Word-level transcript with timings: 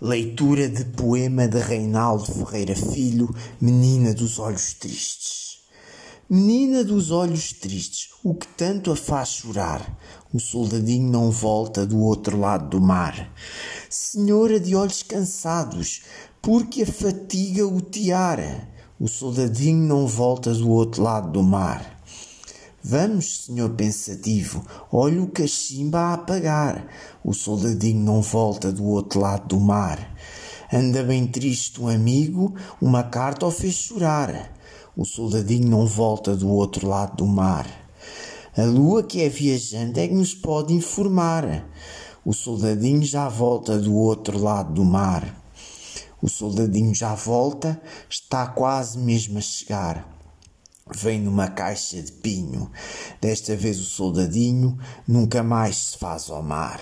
Leitura 0.00 0.68
de 0.68 0.84
poema 0.84 1.48
de 1.48 1.58
Reinaldo 1.58 2.24
Ferreira 2.24 2.76
Filho, 2.76 3.34
Menina 3.60 4.14
dos 4.14 4.38
Olhos 4.38 4.72
Tristes. 4.74 5.58
Menina 6.30 6.84
dos 6.84 7.10
olhos 7.10 7.52
tristes, 7.52 8.10
o 8.22 8.34
que 8.34 8.46
tanto 8.48 8.92
a 8.92 8.96
faz 8.96 9.30
chorar? 9.30 9.98
O 10.32 10.38
soldadinho 10.38 11.10
não 11.10 11.32
volta 11.32 11.84
do 11.84 11.98
outro 12.00 12.38
lado 12.38 12.68
do 12.68 12.80
mar. 12.80 13.32
Senhora 13.90 14.60
de 14.60 14.76
olhos 14.76 15.02
cansados, 15.02 16.02
porque 16.40 16.82
a 16.82 16.86
fatiga 16.86 17.66
o 17.66 17.80
tiara? 17.80 18.68
O 19.00 19.08
soldadinho 19.08 19.82
não 19.82 20.06
volta 20.06 20.54
do 20.54 20.70
outro 20.70 21.02
lado 21.02 21.32
do 21.32 21.42
mar. 21.42 21.97
Vamos, 22.90 23.44
senhor 23.44 23.68
pensativo, 23.74 24.64
olhe 24.90 25.18
o 25.18 25.28
cachimba 25.28 25.98
a 25.98 26.14
apagar. 26.14 26.88
O 27.22 27.34
soldadinho 27.34 28.00
não 28.00 28.22
volta 28.22 28.72
do 28.72 28.82
outro 28.82 29.20
lado 29.20 29.46
do 29.46 29.60
mar. 29.60 30.16
Anda 30.72 31.02
bem 31.02 31.26
triste 31.26 31.82
um 31.82 31.88
amigo, 31.88 32.54
uma 32.80 33.02
carta 33.02 33.44
o 33.44 33.50
fez 33.50 33.74
chorar. 33.74 34.54
O 34.96 35.04
soldadinho 35.04 35.68
não 35.68 35.84
volta 35.84 36.34
do 36.34 36.48
outro 36.48 36.88
lado 36.88 37.18
do 37.18 37.26
mar. 37.26 37.66
A 38.56 38.64
lua 38.64 39.02
que 39.02 39.20
é 39.20 39.28
viajante 39.28 40.00
é 40.00 40.08
que 40.08 40.14
nos 40.14 40.32
pode 40.32 40.72
informar. 40.72 41.68
O 42.24 42.32
soldadinho 42.32 43.02
já 43.02 43.28
volta 43.28 43.78
do 43.78 43.94
outro 43.94 44.38
lado 44.38 44.72
do 44.72 44.82
mar. 44.82 45.44
O 46.22 46.28
soldadinho 46.30 46.94
já 46.94 47.14
volta, 47.14 47.78
está 48.08 48.46
quase 48.46 48.96
mesmo 48.96 49.36
a 49.36 49.42
chegar. 49.42 50.18
Vem 50.90 51.20
numa 51.20 51.48
caixa 51.48 52.00
de 52.00 52.10
pinho. 52.12 52.47
Desta 53.20 53.54
vez 53.56 53.78
o 53.80 53.84
soldadinho 53.84 54.78
nunca 55.06 55.42
mais 55.42 55.76
se 55.76 55.98
faz 55.98 56.30
ao 56.30 56.42
mar. 56.42 56.80